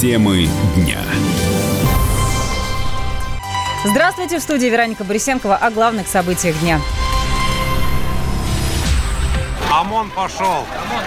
[0.00, 1.00] Темы дня.
[3.84, 6.80] Здравствуйте, в студии Вероника Борисенкова о главных событиях дня.
[9.72, 10.46] ОМОН пошел.
[10.46, 11.02] ОМОН,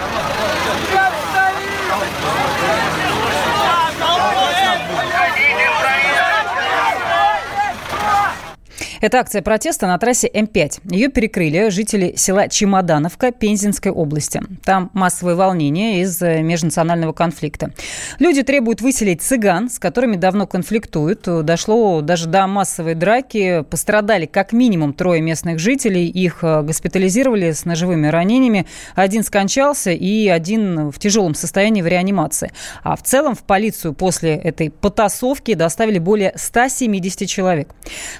[9.02, 10.94] Это акция протеста на трассе М5.
[10.94, 14.40] Ее перекрыли жители села Чемодановка Пензенской области.
[14.64, 17.72] Там массовые волнения из межнационального конфликта.
[18.20, 21.22] Люди требуют выселить цыган, с которыми давно конфликтуют.
[21.24, 23.64] Дошло даже до массовой драки.
[23.68, 26.06] Пострадали как минимум трое местных жителей.
[26.06, 28.68] Их э, госпитализировали с ножевыми ранениями.
[28.94, 32.52] Один скончался и один в тяжелом состоянии в реанимации.
[32.84, 37.68] А в целом в полицию после этой потасовки доставили более 170 человек.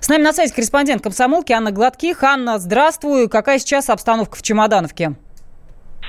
[0.00, 2.22] С нами на связи корреспондент комсомолки Анна Гладких.
[2.22, 3.28] Анна, здравствуй.
[3.28, 5.10] Какая сейчас обстановка в Чемодановке?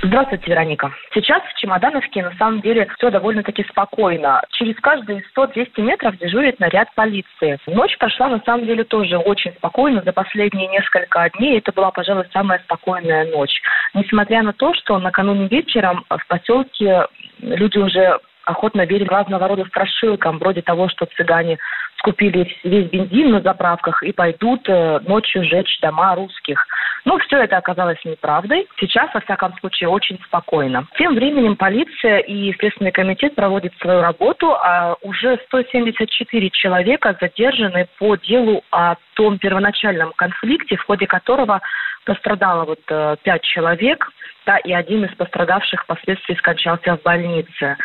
[0.02, 0.92] Здравствуйте, Вероника.
[1.14, 4.42] Сейчас в Чемодановке на самом деле все довольно-таки спокойно.
[4.52, 7.58] Через каждые 100-200 метров дежурит наряд полиции.
[7.68, 10.02] Ночь прошла на самом деле тоже очень спокойно.
[10.04, 13.62] За последние несколько дней это была, пожалуй, самая спокойная ночь.
[13.94, 17.08] Несмотря на то, что накануне вечером в поселке
[17.40, 21.60] люди уже охотно верили разного рода страшилкам, вроде того, что цыгане
[22.04, 26.66] скупили весь бензин на заправках и пойдут э, ночью сжечь дома русских.
[27.06, 28.68] Но все это оказалось неправдой.
[28.80, 30.86] Сейчас, во всяком случае, очень спокойно.
[30.98, 38.16] Тем временем полиция и Следственный комитет проводят свою работу, а уже 174 человека задержаны по
[38.18, 41.62] делу о том первоначальном конфликте, в ходе которого
[42.06, 44.10] пострадало вот э, пять человек,
[44.46, 47.78] да, и один из пострадавших впоследствии скончался в больнице.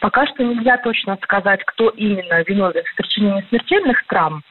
[0.00, 4.42] Пока что нельзя точно сказать, кто именно виновен в причинении смертельных травм,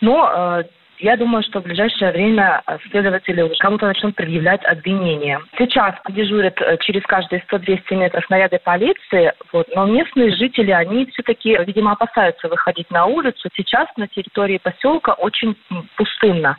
[0.00, 0.64] но э,
[1.00, 5.40] я думаю, что в ближайшее время следователи уже кому-то начнут предъявлять обвинения.
[5.56, 11.56] Сейчас дежурят э, через каждые 100-200 метров наряды полиции, вот, но местные жители, они все-таки,
[11.66, 13.48] видимо, опасаются выходить на улицу.
[13.56, 15.56] Сейчас на территории поселка очень
[15.96, 16.56] пустынно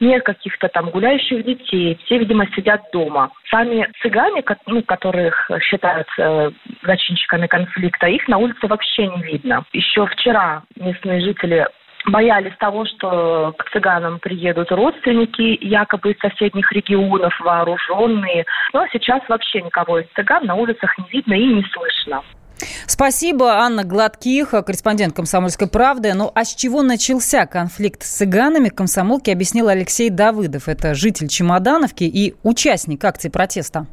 [0.00, 3.30] нет каких-то там гуляющих детей, все, видимо, сидят дома.
[3.50, 6.50] Сами цыгане, ну, которых считают э,
[6.82, 9.64] зачинщиками конфликта, их на улице вообще не видно.
[9.72, 11.66] Еще вчера местные жители
[12.06, 18.44] боялись того, что к цыганам приедут родственники якобы из соседних регионов, вооруженные.
[18.72, 22.22] Но сейчас вообще никого из цыган на улицах не видно и не слышно.
[22.86, 26.14] Спасибо, Анна Гладких, корреспондент «Комсомольской правды».
[26.14, 30.68] Ну, а с чего начался конфликт с цыганами, комсомолке объяснил Алексей Давыдов.
[30.68, 33.86] Это житель Чемодановки и участник акции протеста.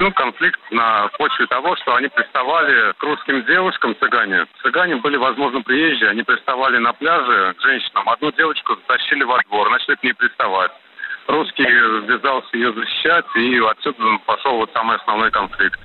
[0.00, 4.46] Ну, конфликт на почве того, что они приставали к русским девушкам, цыгане.
[4.62, 6.10] Цыгане были, возможно, приезжие.
[6.10, 8.08] Они приставали на пляже к женщинам.
[8.08, 10.72] Одну девочку затащили во двор, начали к ней приставать.
[11.28, 15.78] Русский ввязался ее защищать, и отсюда пошел вот самый основной конфликт.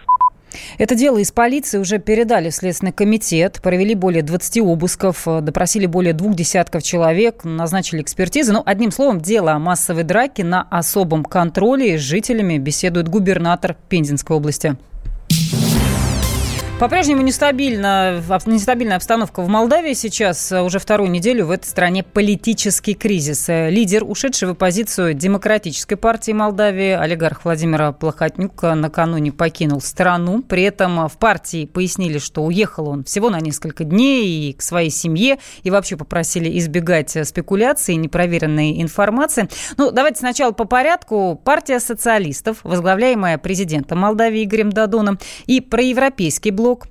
[0.77, 5.85] Это дело из полиции уже передали в Следственный комитет, провели более 20 обысков, э, допросили
[5.85, 8.53] более двух десятков человек, назначили экспертизы.
[8.53, 14.35] Ну, одним словом, дело о массовой драке на особом контроле с жителями беседует губернатор Пензенской
[14.35, 14.77] области.
[16.79, 20.49] По-прежнему нестабильна, нестабильная обстановка в Молдавии сейчас.
[20.49, 23.49] Э, уже вторую неделю в этой стране политический кризис.
[23.49, 30.41] Э, лидер, ушедший в оппозицию Демократической партии Молдавии, олигарх Владимира Плохотнюк, накануне покинул страну.
[30.41, 34.89] При этом в партии пояснили, что уехал он всего на несколько дней и к своей
[34.89, 39.49] семье, и вообще попросили избегать спекуляций и непроверенной информации.
[39.75, 41.35] Ну, давайте сначала по порядку.
[41.43, 46.87] Партия социалистов, возглавляемая президентом Молдавии Игорем Дадоном, и проевропейский блок блок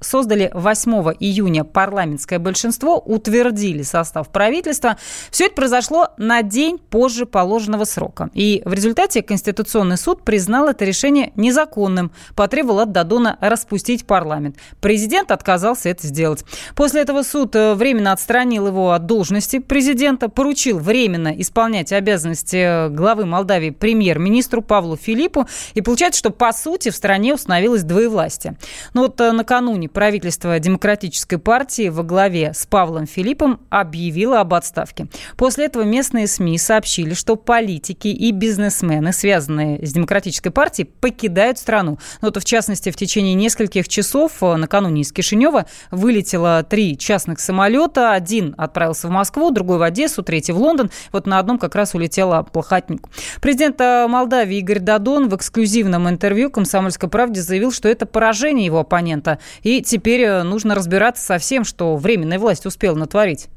[0.00, 4.96] создали 8 июня парламентское большинство, утвердили состав правительства.
[5.30, 8.30] Все это произошло на день позже положенного срока.
[8.34, 14.56] И в результате Конституционный суд признал это решение незаконным, потребовал от Дадона распустить парламент.
[14.80, 16.44] Президент отказался это сделать.
[16.74, 22.88] После этого суд э, временно отстранил его от должности президента, поручил временно исполнять обязанности э,
[22.88, 25.46] главы Молдавии премьер-министру Павлу Филиппу.
[25.74, 28.56] И получается, что по сути в стране установилось двоевластие.
[28.94, 35.08] Но вот э, накануне правительство Демократической партии во главе с Павлом Филиппом объявило об отставке.
[35.36, 41.98] После этого местные СМИ сообщили, что политики и бизнесмены, связанные с Демократической партией, покидают страну.
[42.20, 47.40] Ну, вот, в частности, в течение нескольких часов э, накануне из Кишинева вылетело три частных
[47.40, 48.12] самолета.
[48.12, 50.90] Один отправился в Москву, другой в Одессу, третий в Лондон.
[51.12, 53.08] Вот на одном как раз улетела Плохотник.
[53.40, 58.80] Президент э, Молдавии Игорь Дадон в эксклюзивном интервью «Комсомольской правде» заявил, что это поражение его
[58.80, 59.19] оппонента.
[59.62, 63.48] И теперь э, нужно разбираться со всем, что временная власть успела натворить.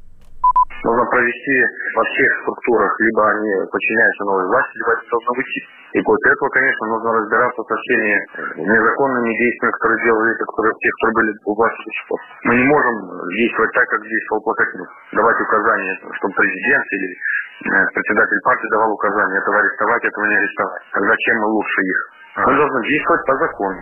[0.83, 1.63] нужно провести
[1.95, 5.61] во всех структурах, либо они подчиняются новой власти, либо они должны уйти.
[5.93, 8.17] И после этого, конечно, нужно разбираться со всеми
[8.57, 12.19] незаконными действиями, которые делали те, которые, те, которые были у власти до сих пор.
[12.43, 12.95] Мы не можем
[13.29, 14.89] действовать так, как действовал Плакатнюк.
[15.13, 20.81] Давать указания, чтобы президент или э, председатель партии давал указания, этого арестовать, этого не арестовать.
[20.93, 21.99] Тогда чем мы лучше их?
[22.37, 23.77] Мы должны действовать по закону.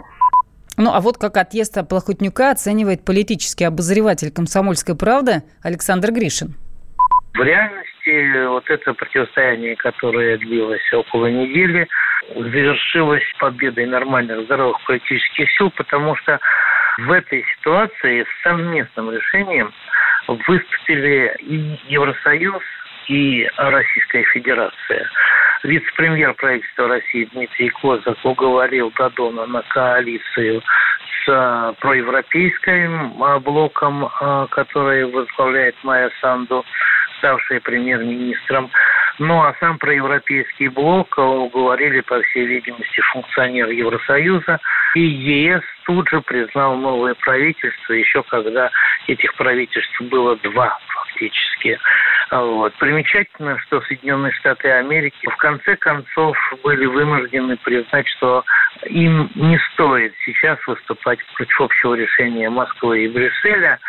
[0.78, 6.56] Ну, а вот как отъезд Плохотнюка оценивает политический обозреватель «Комсомольской правды» Александр Гришин.
[7.34, 11.88] В реальности вот это противостояние, которое длилось около недели,
[12.36, 16.40] завершилось победой нормальных здоровых политических сил, потому что
[16.98, 19.74] в этой ситуации совместным решением
[20.28, 22.62] выступили и Евросоюз,
[23.08, 25.10] и Российская Федерация.
[25.64, 30.64] Вице-премьер правительства России Дмитрий Козак уговорил Дадона на коалицию
[31.24, 36.66] с проевропейским а, блоком, а, который возглавляет Майя Санду,
[37.20, 38.72] ставшая премьер-министром.
[39.20, 44.60] Ну а сам проевропейский блок уговорили, по всей видимости, функционеры Евросоюза.
[44.96, 48.70] И ЕС тут же признал новое правительство, еще когда
[49.08, 51.80] этих правительств было два фактически.
[52.32, 52.74] Вот.
[52.76, 58.44] Примечательно, что Соединенные Штаты Америки в конце концов были вынуждены признать, что
[58.86, 63.80] им не стоит сейчас выступать против общего решения Москвы и Брюсселя,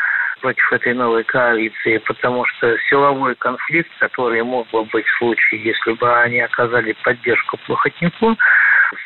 [0.43, 5.93] против этой новой коалиции, потому что силовой конфликт, который мог бы быть в случае, если
[5.93, 8.37] бы они оказали поддержку Плохотнику,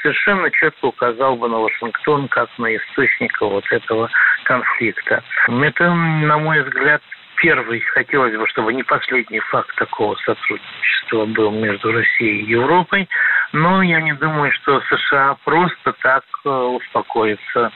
[0.03, 4.11] совершенно четко указал бы на Вашингтон как на источника вот этого
[4.44, 5.23] конфликта.
[5.47, 7.03] Это, на мой взгляд,
[7.37, 13.09] первый, хотелось бы, чтобы не последний факт такого сотрудничества был между Россией и Европой,
[13.53, 17.71] но я не думаю, что США просто так э, успокоится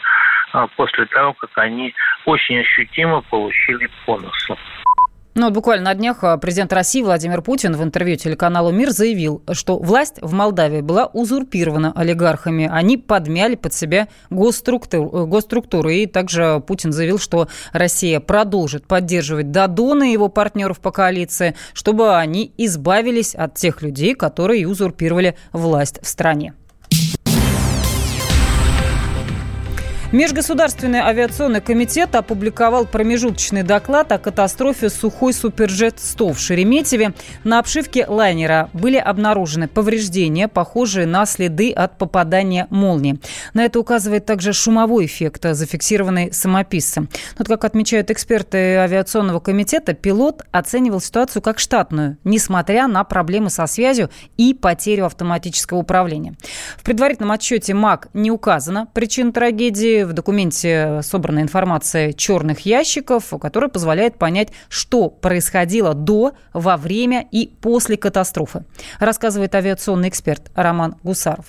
[0.76, 1.94] после того, как они
[2.26, 4.56] очень ощутимо получили по носу.
[5.36, 9.42] Ну, вот буквально на днях а, президент России Владимир Путин в интервью телеканалу «Мир» заявил,
[9.52, 12.68] что власть в Молдавии была узурпирована олигархами.
[12.70, 15.88] Они подмяли под себя госструктуру, э, госструктуру.
[15.88, 22.16] И также Путин заявил, что Россия продолжит поддерживать Дадона и его партнеров по коалиции, чтобы
[22.16, 26.54] они избавились от тех людей, которые узурпировали власть в стране.
[30.12, 37.14] Межгосударственный авиационный комитет опубликовал промежуточный доклад о катастрофе сухой Суперджет-100 в Шереметьеве.
[37.44, 43.20] На обшивке лайнера были обнаружены повреждения, похожие на следы от попадания молнии.
[43.54, 47.08] На это указывает также шумовой эффект, зафиксированный самописцем.
[47.38, 53.64] Вот как отмечают эксперты авиационного комитета, пилот оценивал ситуацию как штатную, несмотря на проблемы со
[53.68, 56.34] связью и потерю автоматического управления.
[56.78, 63.70] В предварительном отчете МАК не указана причина трагедии в документе собрана информация черных ящиков, которая
[63.70, 68.64] позволяет понять, что происходило до, во время и после катастрофы,
[68.98, 71.46] рассказывает авиационный эксперт Роман Гусаров.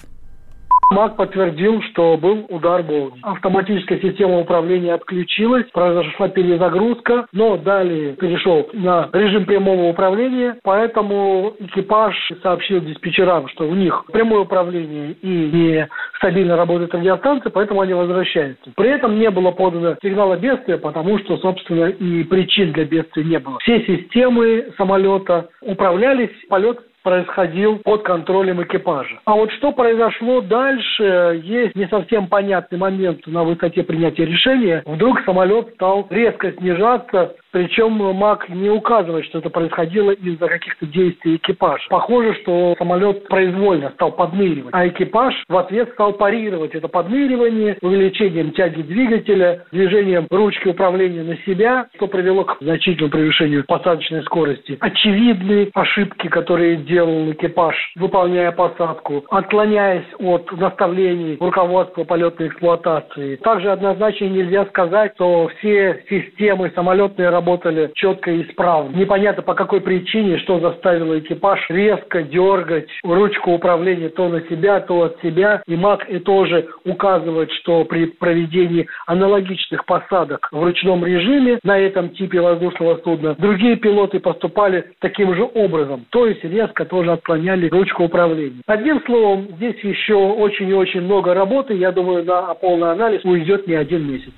[0.92, 3.20] МАК подтвердил, что был удар молнии.
[3.24, 12.16] Автоматическая система управления отключилась, произошла перезагрузка, но далее перешел на режим прямого управления, поэтому экипаж
[12.44, 18.72] сообщил диспетчерам, что у них прямое управление и не стабильно работает радиостанция, поэтому они возвращаются.
[18.76, 23.40] При этом не было подано сигнала бедствия, потому что, собственно, и причин для бедствия не
[23.40, 23.58] было.
[23.60, 29.20] Все системы самолета управлялись, полет происходил под контролем экипажа.
[29.26, 34.84] А вот что произошло дальше, есть не совсем понятный момент на высоте принятия решения.
[34.86, 41.36] Вдруг самолет стал резко снижаться, причем МАК не указывает, что это происходило из-за каких-то действий
[41.36, 41.84] экипажа.
[41.90, 48.52] Похоже, что самолет произвольно стал подныривать, а экипаж в ответ стал парировать это подныривание увеличением
[48.52, 54.78] тяги двигателя, движением ручки управления на себя, что привело к значительному превышению посадочной скорости.
[54.80, 63.36] Очевидные ошибки, которые делал экипаж, выполняя посадку, отклоняясь от наставлений руководства полетной эксплуатации.
[63.38, 68.96] Также однозначно нельзя сказать, что все системы самолетные работали четко и исправно.
[68.96, 75.04] Непонятно по какой причине, что заставило экипаж резко дергать ручку управления то на себя, то
[75.04, 75.64] от себя.
[75.68, 82.10] И МАК и тоже указывает, что при проведении аналогичных посадок в ручном режиме на этом
[82.10, 86.06] типе воздушного судна другие пилоты поступали таким же образом.
[86.12, 88.62] То есть резко тоже отклоняли ручку управления.
[88.68, 91.74] Одним словом, здесь еще очень и очень много работы.
[91.74, 94.32] Я думаю, на полный анализ уйдет не один месяц.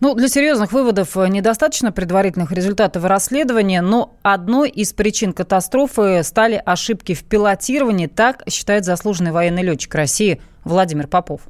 [0.00, 6.60] Ну, для серьезных выводов э, недостаточно предварительных результатов расследования, но одной из причин катастрофы стали
[6.64, 11.42] ошибки в пилотировании, так считает заслуженный военный летчик России Владимир Попов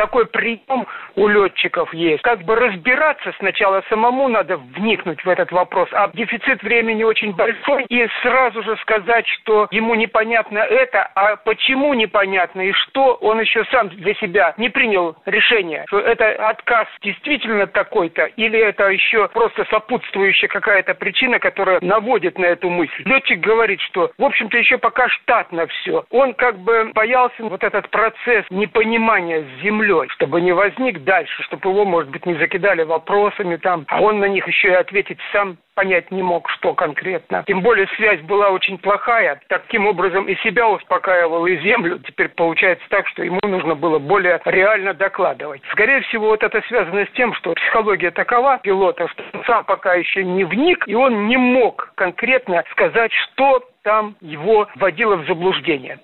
[0.00, 2.22] такой прием у летчиков есть.
[2.22, 7.84] Как бы разбираться сначала самому надо вникнуть в этот вопрос, а дефицит времени очень большой,
[7.84, 13.62] и сразу же сказать, что ему непонятно это, а почему непонятно, и что он еще
[13.66, 19.66] сам для себя не принял решение, что это отказ действительно такой-то, или это еще просто
[19.66, 23.02] сопутствующая какая-то причина, которая наводит на эту мысль.
[23.04, 26.04] Летчик говорит, что, в общем-то, еще пока штатно все.
[26.10, 31.70] Он как бы боялся вот этот процесс непонимания с землей, чтобы не возник дальше, чтобы
[31.70, 35.56] его, может быть, не закидали вопросами там, а он на них еще и ответить сам
[35.80, 37.42] понять не мог, что конкретно.
[37.46, 39.40] Тем более связь была очень плохая.
[39.48, 41.98] Таким образом и себя успокаивал, и землю.
[42.00, 45.62] Теперь получается так, что ему нужно было более реально докладывать.
[45.72, 49.94] Скорее всего, вот это связано с тем, что психология такова пилота, что он сам пока
[49.94, 55.98] еще не вник, и он не мог конкретно сказать, что там его вводило в заблуждение.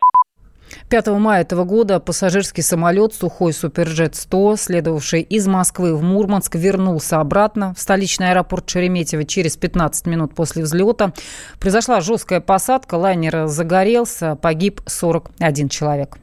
[0.88, 7.74] 5 мая этого года пассажирский самолет «Сухой Суперджет-100», следовавший из Москвы в Мурманск, вернулся обратно
[7.74, 11.12] в столичный аэропорт Шереметьево через 15 минут после взлета.
[11.60, 16.18] Произошла жесткая посадка, лайнер загорелся, погиб 41 человек.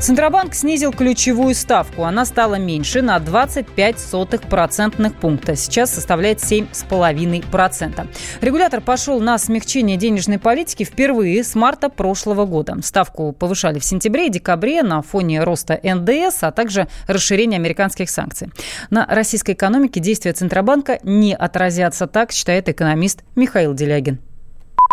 [0.00, 2.04] Центробанк снизил ключевую ставку.
[2.04, 5.56] Она стала меньше на 25 сотых процентных пункта.
[5.56, 8.08] Сейчас составляет 7,5%.
[8.40, 12.78] Регулятор пошел на смягчение денежной политики впервые с марта прошлого года.
[12.82, 18.48] Ставку повышали в сентябре и декабре на фоне роста НДС, а также расширения американских санкций.
[18.88, 24.18] На российской экономике действия Центробанка не отразятся, так считает экономист Михаил Делягин.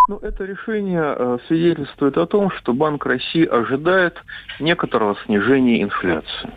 [0.08, 4.16] Ну, это решение э, свидетельствует о том, что Банк России ожидает
[4.58, 6.50] некоторого снижения инфляции.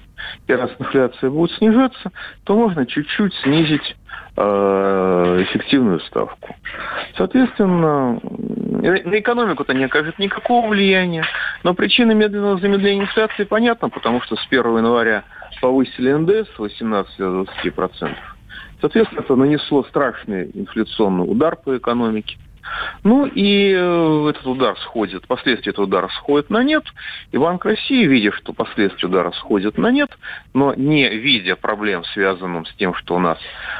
[0.47, 2.13] И раз инфляция будет снижаться,
[2.45, 3.97] то можно чуть-чуть снизить
[4.37, 4.43] э,
[5.43, 6.55] эффективную ставку.
[7.17, 11.25] Соответственно, на экономику-то не окажет никакого влияния,
[11.65, 15.25] но причина медленного замедления инфляции понятна, потому что с 1 января
[15.61, 18.15] повысили НДС с 18 до 20%.
[18.81, 22.39] Соответственно, это нанесло страшный инфляционный удар по экономике.
[23.03, 26.85] Ну и э, этот удар сходит, последствия этого удара сходят на нет.
[27.33, 30.11] И Банк России, видя, что последствия удара сходят на нет,
[30.55, 33.39] но не видя проблем, связанных с тем, что у нас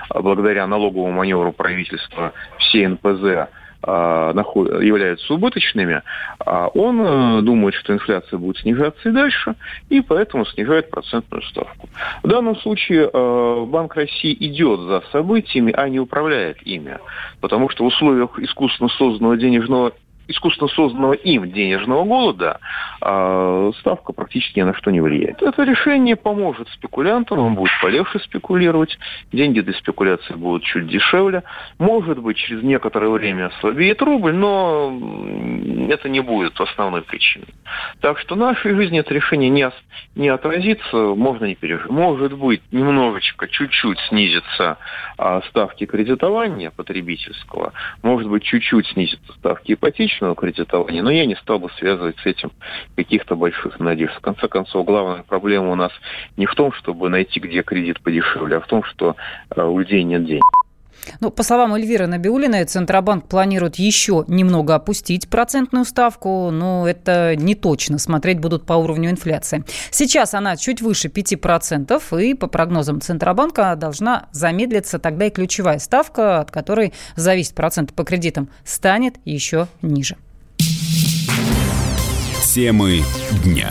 [0.09, 3.51] а, благодаря налоговому маневру правительства все НПЗ
[3.87, 6.03] являются убыточными,
[6.39, 9.55] а он э, думает, что инфляция будет снижаться и дальше,
[9.89, 11.89] и поэтому снижает процентную ставку.
[12.23, 16.99] В данном случае э, Банк России идет за событиями, а не управляет ими,
[17.41, 19.93] потому что в условиях искусственно созданного денежного
[20.31, 22.59] искусственно созданного им денежного голода
[23.01, 25.43] а, ставка практически ни на что не влияет.
[25.43, 28.99] Это решение поможет спекулянтам, он будет полегче спекулировать,
[29.33, 31.43] деньги для спекуляции будут чуть дешевле.
[31.79, 34.97] Может быть, через некоторое время ослабеет рубль, но
[35.89, 37.49] это не будет основной причиной.
[38.01, 39.71] Так что в нашей жизни это решение не,
[40.15, 41.91] не отразится, можно не переживать.
[41.91, 44.79] Может быть, немножечко, чуть-чуть снизится
[45.19, 47.73] а, ставки кредитования потребительского,
[48.03, 52.27] может быть, чуть-чуть снизится ставки ипотечные, ипотечного кредитования, но я не стал бы связывать с
[52.27, 52.53] этим
[52.97, 54.15] каких-то больших надежд.
[54.17, 55.93] В конце концов, главная проблема у нас
[56.37, 59.17] не в том, чтобы найти, где кредит подешевле, а в том, что
[59.55, 60.43] э, у людей нет денег.
[61.21, 67.55] Ну, по словам Эльвиры Набиулиной, Центробанк планирует еще немного опустить процентную ставку, но это не
[67.55, 67.99] точно.
[67.99, 69.65] Смотреть будут по уровню инфляции.
[69.91, 76.41] Сейчас она чуть выше 5%, и по прогнозам Центробанка должна замедлиться тогда и ключевая ставка,
[76.41, 80.17] от которой зависит процент по кредитам, станет еще ниже.
[82.53, 83.03] Темы
[83.45, 83.71] дня.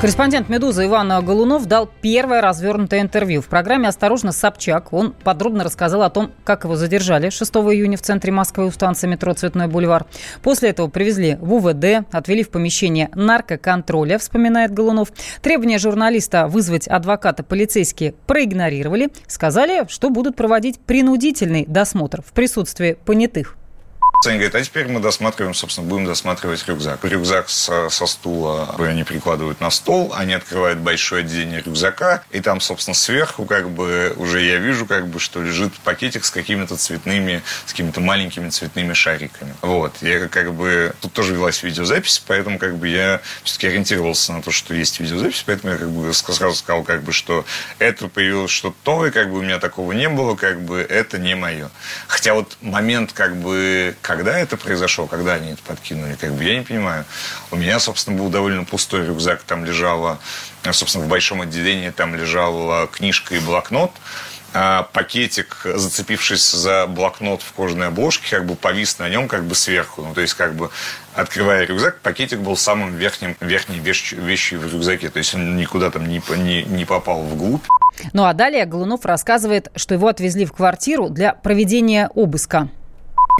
[0.00, 3.42] Корреспондент «Медузы» Иван Голунов дал первое развернутое интервью.
[3.42, 8.00] В программе «Осторожно, Собчак» он подробно рассказал о том, как его задержали 6 июня в
[8.00, 10.06] центре Москвы у станции метро «Цветной бульвар».
[10.42, 15.12] После этого привезли в УВД, отвели в помещение наркоконтроля, вспоминает Голунов.
[15.42, 19.10] Требования журналиста вызвать адвоката полицейские проигнорировали.
[19.26, 23.58] Сказали, что будут проводить принудительный досмотр в присутствии понятых.
[24.26, 27.02] Они говорят, а теперь мы досматриваем, собственно, будем досматривать рюкзак.
[27.04, 32.60] Рюкзак со, со стула они прикладывают на стол, они открывают большое отделение рюкзака, и там,
[32.60, 37.42] собственно, сверху, как бы, уже я вижу, как бы, что лежит пакетик с какими-то цветными,
[37.64, 39.54] с какими-то маленькими цветными шариками.
[39.62, 39.94] Вот.
[40.02, 44.50] Я, как бы, тут тоже велась видеозапись, поэтому, как бы, я все-таки ориентировался на то,
[44.50, 47.46] что есть видеозапись, поэтому я, как бы, сразу сказал, как бы, что
[47.78, 51.34] это появилось что-то новое, как бы, у меня такого не было, как бы, это не
[51.34, 51.70] мое.
[52.06, 56.58] Хотя вот момент, как бы, когда это произошло, когда они это подкинули, как бы я
[56.58, 57.04] не понимаю.
[57.52, 60.18] У меня, собственно, был довольно пустой рюкзак, там лежала,
[60.72, 63.92] собственно, в большом отделении там лежала книжка и блокнот,
[64.52, 69.54] а пакетик, зацепившись за блокнот в кожаной обложке, как бы повис на нем как бы
[69.54, 70.02] сверху.
[70.02, 70.70] Ну, то есть, как бы,
[71.14, 75.08] открывая рюкзак, пакетик был самым верхним, верхней вещью, вещью в рюкзаке.
[75.10, 77.62] То есть, он никуда там не, не, не попал вглубь.
[78.12, 82.68] Ну, а далее Голунов рассказывает, что его отвезли в квартиру для проведения обыска.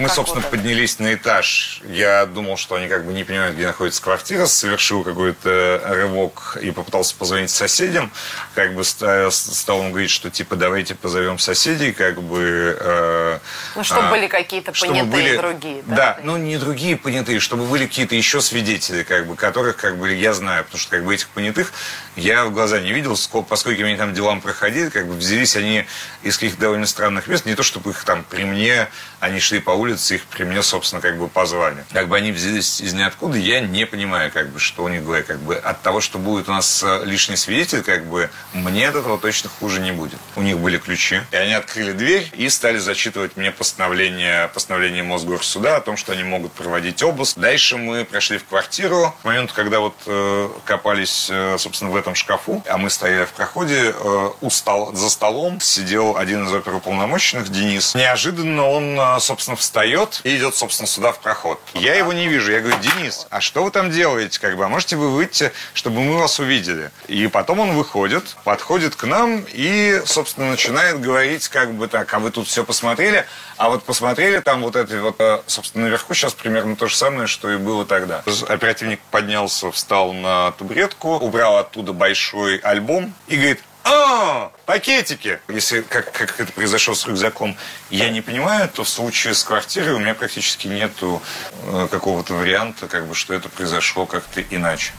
[0.01, 1.81] Мы, собственно, поднялись на этаж.
[1.85, 4.47] Я думал, что они как бы не понимают, где находится квартира.
[4.47, 8.11] Совершил какой-то рывок и попытался позвонить соседям.
[8.55, 12.77] Как бы стал он говорить, что типа давайте позовем соседей, как бы...
[12.79, 13.39] Э,
[13.75, 15.83] ну, чтобы а, были какие-то понятые были, другие.
[15.85, 19.97] Да, да ну не другие понятые, чтобы были какие-то еще свидетели, как бы, которых как
[19.97, 20.63] бы я знаю.
[20.63, 21.71] Потому что как бы этих понятых
[22.15, 23.15] я в глаза не видел,
[23.47, 25.85] поскольку они там делам проходили, как бы взялись они
[26.23, 27.45] из каких-то довольно странных мест.
[27.45, 28.87] Не то, чтобы их там при мне,
[29.19, 31.85] они шли по улице улице, их при мне, собственно, как бы позвали.
[31.91, 35.27] Как бы они взялись из ниоткуда, я не понимаю, как бы, что у них говорят.
[35.27, 38.95] Как бы от того, что будет у нас э, лишний свидетель, как бы, мне от
[38.95, 40.19] этого точно хуже не будет.
[40.35, 45.77] У них были ключи, и они открыли дверь и стали зачитывать мне постановление, постановление Мосгорсуда
[45.77, 47.37] о том, что они могут проводить обыск.
[47.37, 49.13] Дальше мы прошли в квартиру.
[49.21, 53.33] В момент, когда вот э, копались, э, собственно, в этом шкафу, а мы стояли в
[53.33, 54.49] проходе, э, у
[54.93, 57.95] за столом сидел один из оперуполномоченных, Денис.
[57.95, 61.59] Неожиданно он, э, собственно, встал встает и идет, собственно, сюда в проход.
[61.73, 62.51] Я его не вижу.
[62.51, 64.39] Я говорю, Денис, а что вы там делаете?
[64.39, 66.91] Как бы, а можете вы выйти, чтобы мы вас увидели?
[67.07, 72.19] И потом он выходит, подходит к нам и, собственно, начинает говорить, как бы так, а
[72.19, 73.25] вы тут все посмотрели?
[73.57, 77.25] А вот посмотрели там вот это вот, э, собственно, наверху сейчас примерно то же самое,
[77.25, 78.23] что и было тогда.
[78.47, 85.39] Оперативник поднялся, встал на табуретку, убрал оттуда большой альбом и говорит, а, пакетики.
[85.49, 87.55] Если как, как это произошло с рюкзаком,
[87.89, 91.21] я не понимаю, то в случае с квартирой у меня практически нету
[91.65, 94.93] э, какого-то варианта, как бы, что это произошло как-то иначе.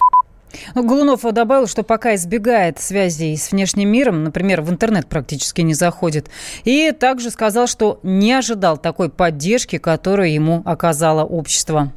[0.75, 5.75] Ну, Голунов добавил, что пока избегает связей с внешним миром, например, в интернет практически не
[5.75, 6.29] заходит.
[6.65, 11.93] И также сказал, что не ожидал такой поддержки, которую ему оказало общество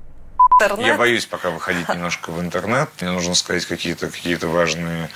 [0.59, 0.87] интернет?
[0.87, 2.89] Я боюсь пока выходить немножко в интернет.
[3.01, 5.09] Мне нужно сказать какие-то какие важные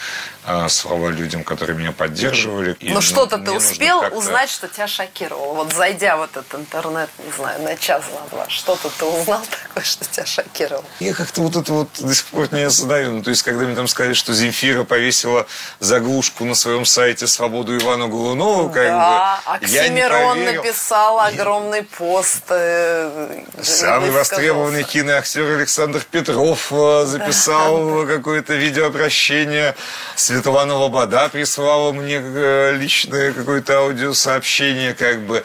[0.45, 2.75] а, слова людям, которые меня поддерживали.
[2.79, 5.53] И ну что-то ты успел узнать, что тебя шокировало?
[5.53, 9.83] Вот зайдя в этот интернет, не знаю, на час, на два, что-то ты узнал такое,
[9.83, 10.85] что тебя шокировало?
[10.99, 13.11] Я как-то вот это вот до сих пор не осознаю.
[13.11, 15.45] Ну, то есть, когда мне там сказали, что Земфира повесила
[15.79, 22.43] заглушку на своем сайте «Свободу Ивану Голунову», как да, бы, Оксимирон написал огромный пост.
[22.49, 29.75] Э, Самый востребованный киноактер актер Александр Петров э, записал какое-то видеообращение.
[30.15, 35.43] Светлана Лобода прислала мне э, личное какое-то аудиосообщение, как бы.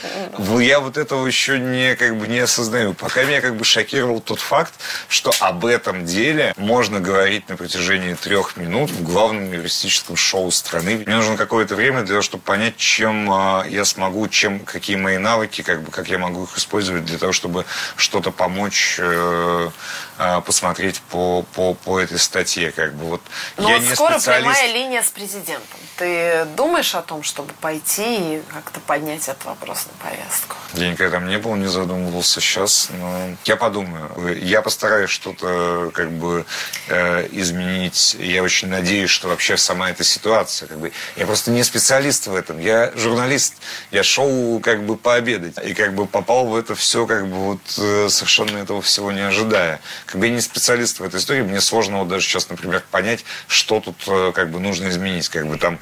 [0.58, 2.94] Я вот этого еще не, как бы, не осознаю.
[2.94, 4.72] Пока меня как бы шокировал тот факт,
[5.08, 11.02] что об этом деле можно говорить на протяжении трех минут в главном юмористическом шоу страны.
[11.04, 15.18] Мне нужно какое-то время для того, чтобы понять, чем э, я смогу, чем, какие мои
[15.18, 17.66] навыки, как бы, как я могу их использовать для того, чтобы
[17.96, 19.70] что-то помочь э,
[20.46, 22.70] посмотреть по, по, по этой статье.
[22.70, 23.04] Как бы.
[23.06, 23.22] вот
[23.56, 24.44] Но я вот не скоро специалист...
[24.44, 25.78] прямая линия с президентом.
[25.96, 30.56] Ты думаешь о том, чтобы пойти и как-то поднять этот вопрос на повестку?
[30.74, 34.10] Я никогда там не был, не задумывался сейчас, но я подумаю.
[34.42, 36.44] Я постараюсь что-то как бы
[36.88, 38.16] э, изменить.
[38.18, 42.34] Я очень надеюсь, что вообще сама эта ситуация, как бы, я просто не специалист в
[42.34, 42.58] этом.
[42.58, 43.54] Я журналист.
[43.90, 45.54] Я шел как бы пообедать.
[45.64, 49.20] И как бы попал в это все как бы вот э, совершенно этого всего не
[49.20, 49.63] ожидая.
[50.06, 53.24] Как бы я не специалист в этой истории, мне сложно вот даже сейчас, например, понять,
[53.48, 55.28] что тут э, как бы нужно изменить.
[55.28, 55.78] Как бы там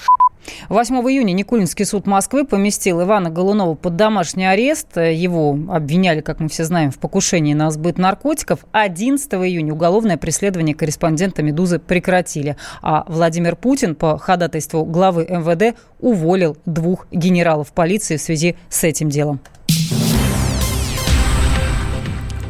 [0.68, 4.96] 8 июня Никулинский суд Москвы поместил Ивана Голунова под домашний арест.
[4.96, 8.60] Его обвиняли, как мы все знаем, в покушении на сбыт наркотиков.
[8.72, 12.56] 11 июня уголовное преследование корреспондента «Медузы» прекратили.
[12.80, 19.08] А Владимир Путин по ходатайству главы МВД уволил двух генералов полиции в связи с этим
[19.08, 19.40] делом.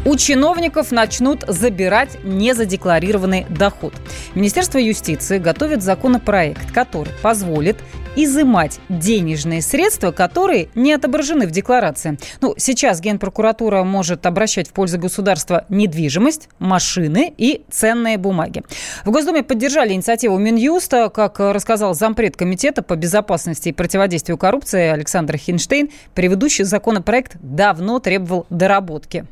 [0.05, 3.95] У чиновников начнут забирать незадекларированный доход.
[4.35, 7.77] Министерство юстиции готовит законопроект, который позволит
[8.17, 12.19] изымать денежные средства, которые не отображены в декларации.
[12.41, 18.62] Ну, сейчас Генпрокуратура может обращать в пользу государства недвижимость, машины и ценные бумаги.
[19.05, 25.37] В Госдуме поддержали инициативу Минюста, как рассказал зампред Комитета по безопасности и противодействию коррупции Александр
[25.37, 25.91] Хинштейн.
[26.12, 29.27] Предыдущий законопроект давно требовал доработки.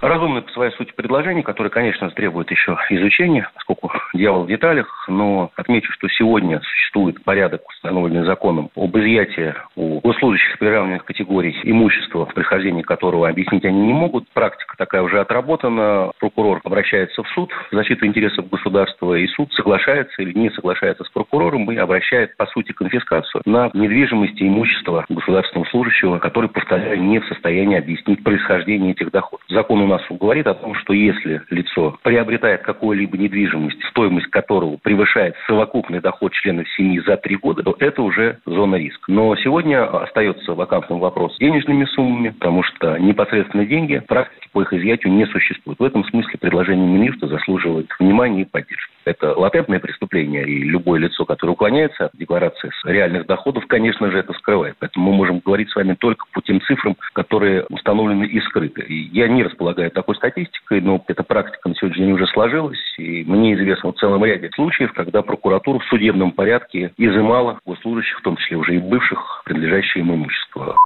[0.00, 5.50] Разумное по своей сути предложение, которое, конечно, требует еще изучения, поскольку дьявол в деталях, но
[5.56, 12.34] отмечу, что сегодня существует порядок, установленный законом, об изъятии у госслужащих приравненных категорий имущества, в
[12.34, 14.28] прихождении которого объяснить они не могут.
[14.28, 16.12] Практика такая уже отработана.
[16.20, 21.10] Прокурор обращается в суд в защиту интересов государства, и суд соглашается или не соглашается с
[21.10, 27.18] прокурором и обращает, по сути, конфискацию на недвижимость и имущество государственного служащего, который, повторяю, не
[27.18, 29.44] в состоянии объяснить происхождение этих доходов.
[29.48, 36.00] Закон нас говорит о том, что если лицо приобретает какую-либо недвижимость, стоимость которого превышает совокупный
[36.00, 39.10] доход членов семьи за три года, то это уже зона риска.
[39.10, 44.72] Но сегодня остается вакантным вопрос с денежными суммами, потому что непосредственно деньги практики по их
[44.72, 45.78] изъятию не существует.
[45.78, 48.92] В этом смысле предложение Минюста заслуживает внимания и поддержки.
[49.08, 54.18] Это латентное преступление, и любое лицо, которое уклоняется от декларации с реальных доходов, конечно же,
[54.18, 54.76] это скрывает.
[54.78, 58.82] Поэтому мы можем говорить с вами только по тем цифрам, которые установлены и скрыты.
[58.82, 63.24] И я не располагаю такой статистикой, но эта практика на сегодняшний день уже сложилась, и
[63.24, 68.36] мне известно в целом ряде случаев, когда прокуратура в судебном порядке изымала госслужащих, в том
[68.36, 70.76] числе уже и бывших, принадлежащее им имущество.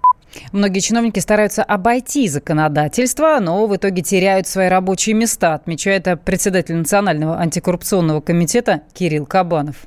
[0.51, 7.39] Многие чиновники стараются обойти законодательство, но в итоге теряют свои рабочие места, отмечает председатель Национального
[7.39, 9.85] антикоррупционного комитета Кирилл Кабанов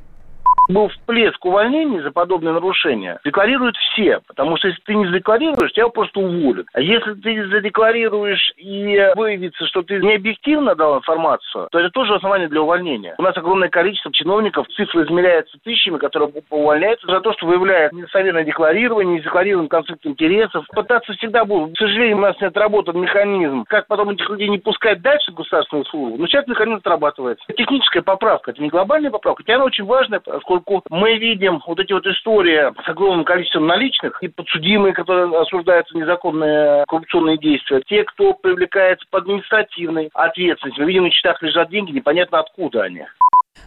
[0.68, 4.20] был всплеск увольнений за подобные нарушения, декларируют все.
[4.26, 6.66] Потому что если ты не задекларируешь, тебя просто уволят.
[6.72, 12.14] А если ты задекларируешь и выявится, что ты не объективно дал информацию, то это тоже
[12.14, 13.14] основание для увольнения.
[13.18, 18.44] У нас огромное количество чиновников, цифры измеряются тысячами, которые увольняются за то, что выявляют недостоверное
[18.44, 20.66] декларирование, незакларированный конфликт интересов.
[20.68, 21.76] Пытаться всегда будут.
[21.76, 25.34] К сожалению, у нас не отработан механизм, как потом этих людей не пускать дальше в
[25.34, 26.18] государственную службу.
[26.18, 27.44] Но сейчас механизм отрабатывается.
[27.56, 31.78] Техническая поправка, это не глобальная поправка, хотя она очень важная, поскольку поскольку мы видим вот
[31.78, 38.04] эти вот истории с огромным количеством наличных и подсудимые, которые осуждаются незаконные коррупционные действия, те,
[38.04, 40.80] кто привлекается по административной ответственности.
[40.80, 43.04] Мы видим, на счетах лежат деньги, непонятно откуда они.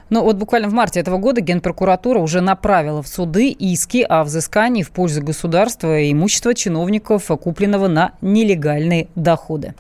[0.10, 4.84] Ну вот буквально в марте этого года Генпрокуратура уже направила в суды иски о взыскании
[4.84, 9.74] в пользу государства имущества чиновников, купленного на нелегальные доходы.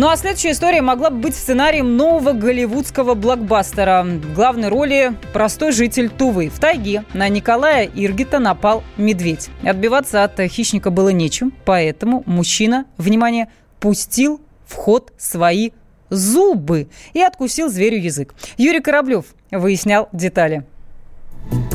[0.00, 4.02] Ну а следующая история могла бы быть сценарием нового голливудского блокбастера.
[4.02, 6.48] В главной роли простой житель Тувы.
[6.48, 9.50] В тайге на Николая Иргита напал медведь.
[9.62, 15.72] Отбиваться от хищника было нечем, поэтому мужчина, внимание, пустил в ход свои
[16.08, 18.34] зубы и откусил зверю язык.
[18.56, 20.64] Юрий Кораблев выяснял детали.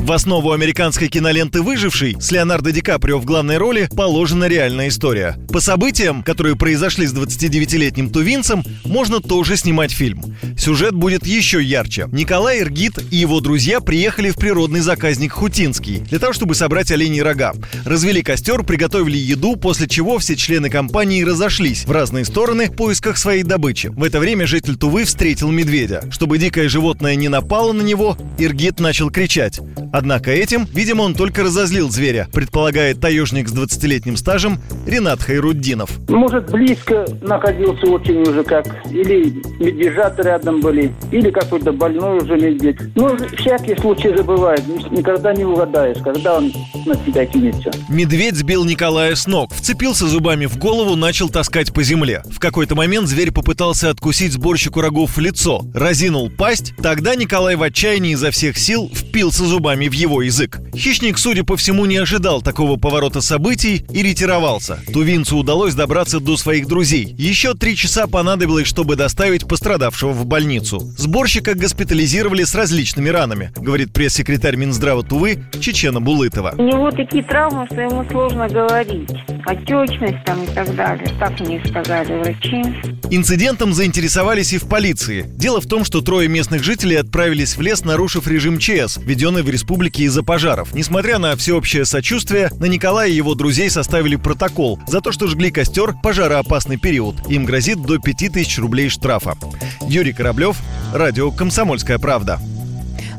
[0.06, 5.36] В основу американской киноленты «Выживший» с Леонардо Ди Каприо в главной роли положена реальная история.
[5.52, 10.22] По событиям, которые произошли с 29-летним тувинцем, можно тоже снимать фильм.
[10.60, 12.08] Сюжет будет еще ярче.
[12.12, 17.24] Николай Иргит и его друзья приехали в природный заказник Хутинский для того, чтобы собрать оленей
[17.24, 17.54] рога.
[17.84, 23.18] Развели костер, приготовили еду, после чего все члены компании разошлись в разные стороны в поисках
[23.18, 23.88] своей добычи.
[23.88, 26.04] В это время житель Тувы встретил медведя.
[26.12, 29.60] Чтобы дикое животное не напало на него, Иргит начал кричать.
[29.98, 35.90] Однако этим, видимо, он только разозлил зверя, предполагает таежник с 20-летним стажем Ренат Хайруддинов.
[36.10, 42.76] Может, близко находился очень уже как, или медвежата рядом были, или какой-то больной уже медведь.
[42.96, 44.68] Ну, всякие случаи же бывают.
[44.92, 46.52] Никогда не угадаешь, когда он
[46.86, 47.72] на тебя кинется.
[47.88, 52.22] Медведь сбил Николая с ног, вцепился зубами в голову, начал таскать по земле.
[52.30, 56.74] В какой-то момент зверь попытался откусить сборщику рогов в лицо, разинул пасть.
[56.84, 60.60] Тогда Николай в отчаянии изо всех сил впился зубами зубами в его язык.
[60.76, 64.80] Хищник, судя по всему, не ожидал такого поворота событий и ретировался.
[64.92, 67.16] Тувинцу удалось добраться до своих друзей.
[67.18, 70.80] Еще три часа понадобилось, чтобы доставить пострадавшего в больницу.
[70.98, 76.56] Сборщика госпитализировали с различными ранами, говорит пресс-секретарь Минздрава Тувы Чечена Булытова.
[76.58, 79.10] У него такие травмы, что ему сложно говорить.
[79.46, 81.08] Отечность там и так далее.
[81.20, 82.64] Так мне сказали врачи.
[83.12, 85.26] Инцидентом заинтересовались и в полиции.
[85.38, 89.50] Дело в том, что трое местных жителей отправились в лес, нарушив режим ЧС, введенный в
[89.50, 90.74] республике республики из-за пожаров.
[90.74, 95.52] Несмотря на всеобщее сочувствие, на Николая и его друзей составили протокол за то, что жгли
[95.52, 97.30] костер в пожароопасный период.
[97.30, 99.36] Им грозит до 5000 рублей штрафа.
[99.82, 100.62] Юрий Кораблев,
[100.94, 102.40] радио «Комсомольская правда».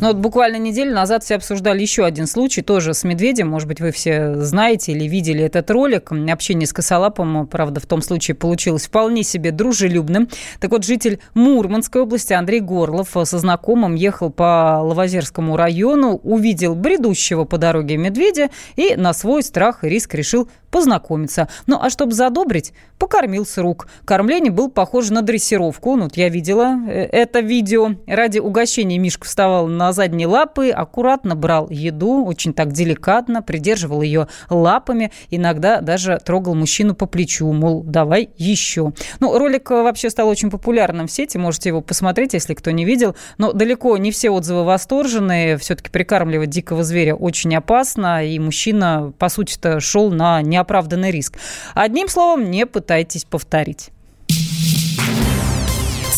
[0.01, 3.49] Но вот буквально неделю назад все обсуждали еще один случай, тоже с медведем.
[3.49, 6.13] Может быть, вы все знаете или видели этот ролик.
[6.13, 10.29] Общение с косолапом, правда, в том случае получилось вполне себе дружелюбным.
[10.61, 17.45] Так вот, житель Мурманской области Андрей Горлов со знакомым ехал по Лавозерскому району, увидел бредущего
[17.45, 21.49] по дороге медведя и на свой страх и риск решил познакомиться.
[21.67, 23.89] Ну, а чтобы задобрить, покормил с рук.
[24.05, 25.97] Кормление было похоже на дрессировку.
[25.97, 27.93] Ну, вот я видела э, это видео.
[28.07, 34.29] Ради угощения Мишка вставал на задние лапы, аккуратно брал еду, очень так деликатно, придерживал ее
[34.51, 38.93] лапами, иногда даже трогал мужчину по плечу, мол, давай еще.
[39.21, 42.85] Ну, ролик э, вообще стал очень популярным в сети, можете его посмотреть, если кто не
[42.85, 43.17] видел.
[43.39, 45.57] Но далеко не все отзывы восторженные.
[45.57, 51.35] Все-таки прикармливать дикого зверя очень опасно, и мужчина, по сути-то, шел на неоправданный риск.
[51.75, 53.91] Одним словом, не пытайтесь повторить.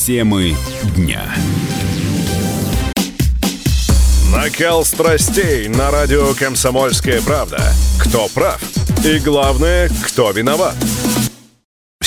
[0.07, 0.57] Темы
[0.97, 1.23] дня.
[4.33, 7.61] Накал страстей на радио «Комсомольская правда».
[8.01, 8.63] Кто прав?
[9.05, 10.75] И главное, кто виноват?